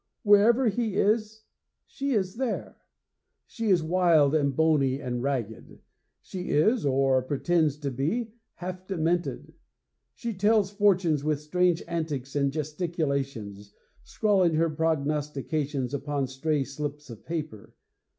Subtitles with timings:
[0.23, 1.43] Wherever he is,
[1.85, 2.77] she is there.
[3.45, 5.77] She is wild and bony and ragged.
[6.23, 9.53] She is, or pretends to be, half demented.
[10.15, 17.23] She tells fortunes with strange antics and gesticulations, scrawling her prognostications upon stray slips of
[17.23, 17.75] paper.